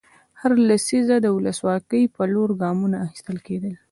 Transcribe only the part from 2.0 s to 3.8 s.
په لور ګامونه اخیستل کېدل.